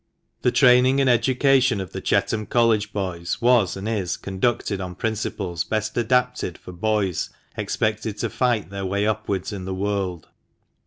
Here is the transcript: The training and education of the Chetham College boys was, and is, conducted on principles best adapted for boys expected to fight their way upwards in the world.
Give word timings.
The 0.41 0.49
training 0.51 0.99
and 0.99 1.07
education 1.07 1.79
of 1.79 1.91
the 1.91 2.01
Chetham 2.01 2.47
College 2.47 2.91
boys 2.91 3.39
was, 3.39 3.77
and 3.77 3.87
is, 3.87 4.17
conducted 4.17 4.81
on 4.81 4.95
principles 4.95 5.63
best 5.63 5.95
adapted 5.95 6.57
for 6.57 6.71
boys 6.71 7.29
expected 7.55 8.17
to 8.17 8.31
fight 8.31 8.71
their 8.71 8.83
way 8.83 9.05
upwards 9.05 9.53
in 9.53 9.65
the 9.65 9.75
world. 9.75 10.27